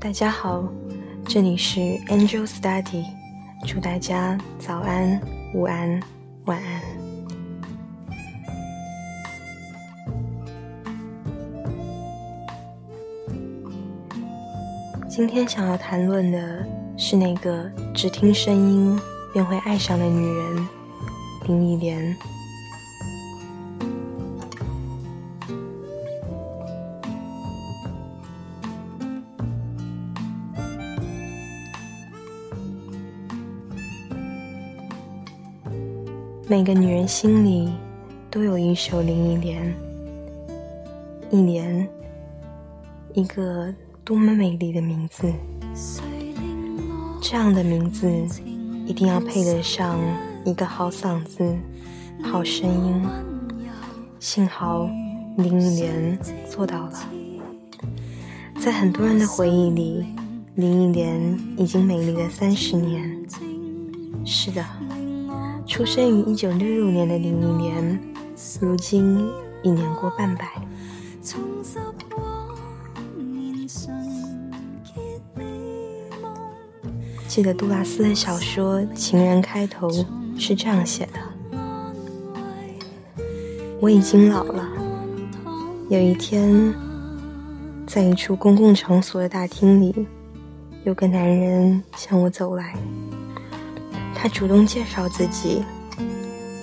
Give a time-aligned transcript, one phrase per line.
[0.00, 0.64] 大家好，
[1.26, 3.04] 这里是 Angel Study，
[3.66, 5.20] 祝大家早安、
[5.52, 6.00] 午安、
[6.46, 6.80] 晚安。
[15.06, 18.98] 今天想要谈论的是那个只听声音
[19.34, 20.68] 便会爱上的女人
[21.46, 22.16] 林忆莲。
[36.50, 37.70] 每个女人心里
[38.28, 39.72] 都有一首林忆莲，
[41.30, 41.88] 忆莲，
[43.14, 45.32] 一个多么美丽的名字。
[47.22, 48.10] 这样的名字
[48.84, 49.96] 一定要配得上
[50.44, 51.56] 一个好嗓子、
[52.20, 53.00] 好声音。
[54.18, 54.90] 幸好
[55.36, 56.18] 林忆莲
[56.50, 56.92] 做到了。
[58.58, 60.04] 在很多人的回忆里，
[60.56, 63.24] 林忆莲已经美丽了三十年。
[64.24, 64.64] 是的。
[65.70, 68.00] 出生于一九六六年的林忆莲，
[68.60, 69.24] 如今
[69.62, 70.44] 已年过半百。
[77.28, 79.88] 记得杜拉斯的小说《情人》开头
[80.36, 81.56] 是这样写的
[83.80, 84.68] ：“我已经老了。
[85.88, 86.74] 有一天，
[87.86, 90.04] 在一处公共场所的大厅里，
[90.82, 92.74] 有个男人向我走来。”
[94.22, 95.64] 他主动介绍自己，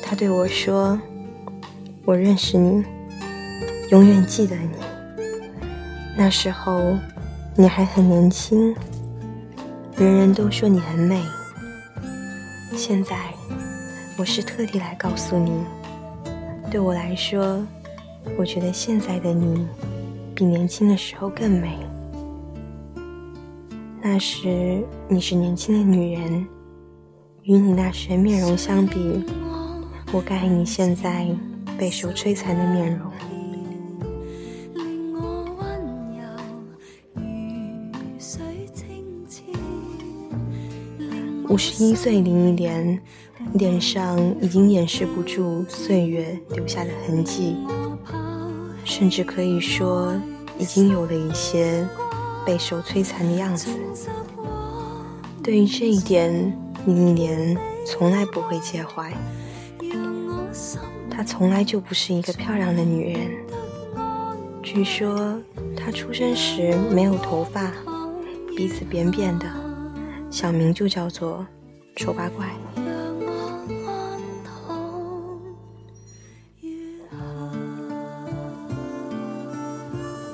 [0.00, 0.96] 他对我说
[2.06, 2.84] ：“我认识你，
[3.90, 4.70] 永远记得你。
[6.16, 6.96] 那时候
[7.56, 8.72] 你还很年轻，
[9.96, 11.20] 人人都说你很美。
[12.76, 13.16] 现在
[14.16, 15.50] 我是特地来告诉你，
[16.70, 17.60] 对我来说，
[18.38, 19.66] 我觉得现在的你
[20.36, 21.80] 比年轻的时候更美。
[24.00, 26.46] 那时你是年轻的女人。”
[27.44, 29.24] 与你那时面容相比，
[30.12, 31.26] 我更爱你现在
[31.78, 33.10] 备受摧残的面容。
[41.48, 43.00] 五十一岁林忆莲，
[43.54, 47.56] 脸上已经掩饰不住岁月留下的痕迹，
[48.84, 50.14] 甚至可以说
[50.58, 51.84] 已经有了一些
[52.46, 53.70] 备受摧残的样子。
[55.42, 56.56] 对于这一点，
[56.86, 59.12] 林忆莲从来不会介怀，
[61.10, 63.30] 她从来就不是一个漂亮的女人。
[64.62, 65.38] 据说
[65.76, 67.70] 她出生时没有头发，
[68.56, 69.46] 鼻子扁扁的，
[70.30, 71.46] 小名就叫做
[71.96, 72.46] “丑八怪”。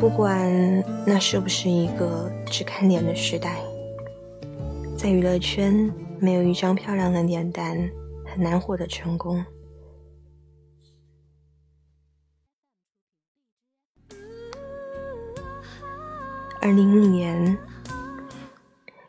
[0.00, 3.58] 不管那是不是一个只看脸的时代，
[4.96, 5.92] 在娱乐圈。
[6.20, 7.90] 没有一张漂亮的脸蛋，
[8.26, 9.42] 很难获得成功。
[16.60, 17.56] 而林忆莲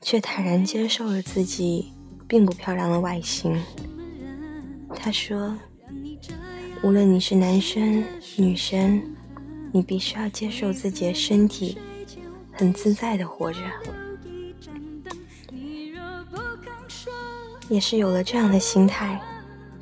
[0.00, 1.92] 却坦然接受了自己
[2.26, 3.56] 并不漂亮的外形。
[4.96, 5.56] 她说
[6.82, 8.02] ：“无论你是男生
[8.36, 9.00] 女生，
[9.72, 11.78] 你必须要接受自己的身体，
[12.50, 13.60] 很自在的活着。”
[17.68, 19.20] 也是有了这样的心态，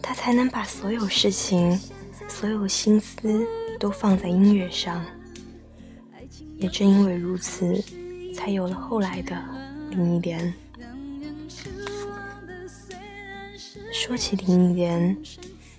[0.01, 1.79] 他才能把所有事情、
[2.29, 3.47] 所有心思
[3.79, 5.05] 都放在音乐上。
[6.57, 7.83] 也正因为如此，
[8.35, 9.37] 才有了后来的
[9.91, 10.55] 林忆莲。
[13.93, 15.17] 说起林忆莲，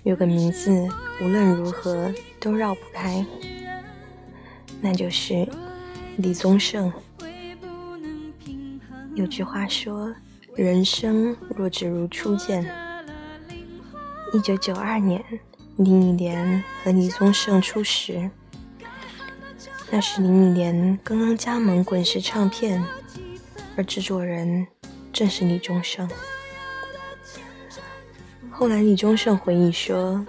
[0.04, 0.88] 有个名字
[1.20, 3.24] 无论如何都绕不开，
[4.80, 5.48] 那就是
[6.18, 6.92] 李宗盛。
[9.16, 10.14] 有句话说。
[10.56, 12.66] 人生若只如初见。
[14.32, 15.22] 一九九二年，
[15.76, 18.30] 林忆莲和李宗盛初识。
[19.90, 22.82] 那时林忆莲刚刚加盟滚石唱片，
[23.76, 24.66] 而制作人
[25.12, 26.08] 正是李宗盛。
[28.50, 30.24] 后来李宗盛回忆说，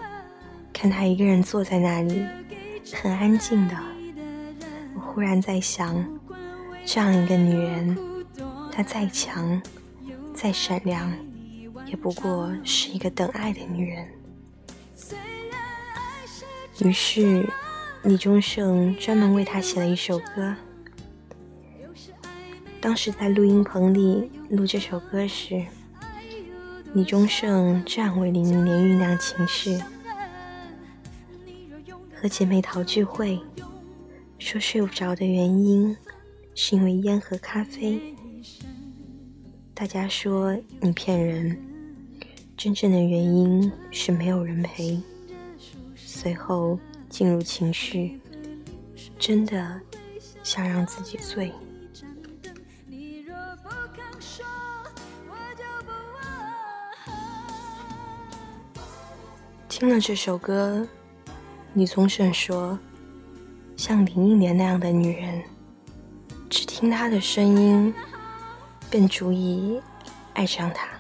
[0.74, 2.22] 看他一个人坐在那里，
[2.94, 3.78] 很安静的。
[4.94, 6.06] 我忽然在想，
[6.86, 7.98] 这样一个女人，
[8.74, 9.62] 她再强。
[10.40, 11.12] 再善良，
[11.88, 14.08] 也不过是一个等爱的女人。
[16.78, 17.50] 于是，
[18.04, 20.56] 李宗盛专门为她写了一首歌。
[22.80, 25.66] 当时在录音棚里录这首歌时，
[26.94, 29.80] 李宗盛这样为林忆莲酝酿情绪：
[32.14, 33.42] 和姐妹淘聚会，
[34.38, 35.98] 说睡不着的原因
[36.54, 38.14] 是因为烟和咖啡。
[39.80, 41.56] 大家说你骗人，
[42.58, 45.00] 真正的原因是没有人陪。
[45.96, 48.20] 随后进入情绪，
[49.20, 49.80] 真的
[50.42, 51.52] 想让自己醉。
[59.70, 60.88] 听了这首歌，
[61.76, 62.80] 李宗盛说
[63.78, 65.44] ：“像林忆莲那样的女人，
[66.50, 67.94] 只听她的声音。”
[68.90, 69.82] 便足以
[70.34, 70.98] 爱上他。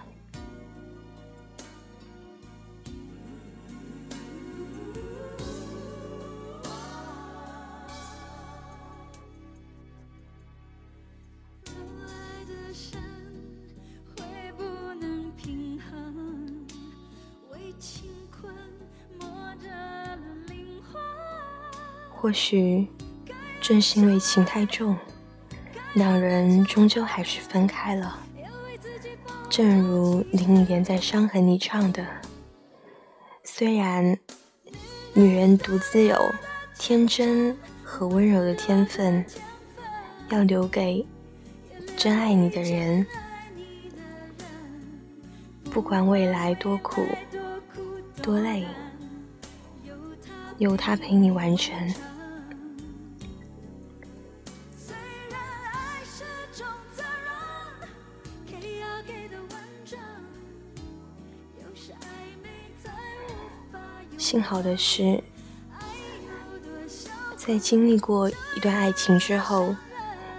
[22.19, 22.85] 或许
[23.61, 24.97] 正是因为情太重。
[25.97, 28.19] 两人终究还是分开了，
[29.49, 32.05] 正如林忆莲在《伤痕》里唱的
[33.43, 34.15] ：“虽然
[35.15, 36.15] 女人独自有
[36.77, 39.25] 天真和温柔的天分，
[40.29, 41.03] 要留给
[41.97, 43.03] 真爱你的人，
[45.71, 47.07] 不管未来多苦
[48.21, 48.67] 多累，
[50.59, 51.75] 有他陪你完成。”
[64.29, 65.23] 幸好的是，
[67.37, 69.73] 在经历过一段爱情之后，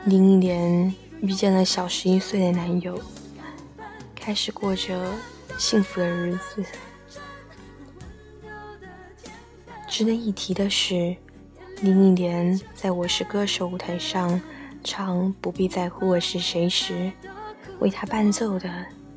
[0.05, 3.01] 林忆莲遇见了小十一岁的男友，
[4.15, 5.11] 开始过着
[5.57, 6.63] 幸福的日子。
[9.89, 11.17] 值得一提的是，
[11.81, 14.39] 林忆莲在我是歌手舞台上
[14.85, 17.11] 唱《不必在乎我是谁》时，
[17.79, 18.71] 为她伴奏的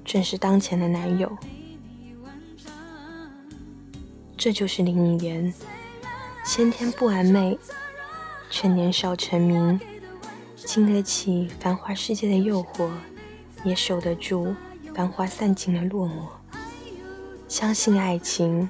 [0.05, 1.29] 正是当前的男友。
[4.43, 5.53] 这就是林忆莲，
[6.43, 7.59] 先天不完美，
[8.49, 9.79] 却年少成名，
[10.55, 12.89] 经得起繁华世界的诱惑，
[13.63, 14.55] 也守得住
[14.95, 16.27] 繁华散尽的落寞。
[17.47, 18.67] 相信爱情，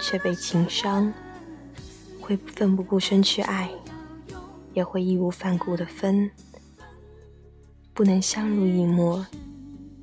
[0.00, 1.12] 却被情伤，
[2.20, 3.68] 会奋不顾身去爱，
[4.74, 6.30] 也会义无反顾的分。
[7.92, 9.26] 不能相濡以沫，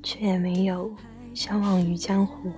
[0.02, 0.94] 却也没有
[1.32, 2.52] 相忘于江湖。